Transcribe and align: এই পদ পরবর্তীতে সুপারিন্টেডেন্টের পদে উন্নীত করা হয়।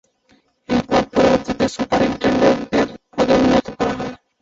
এই 0.69 0.79
পদ 0.87 1.03
পরবর্তীতে 1.13 1.65
সুপারিন্টেডেন্টের 1.75 2.85
পদে 3.11 3.33
উন্নীত 3.37 3.67
করা 3.77 3.93
হয়। 3.97 4.13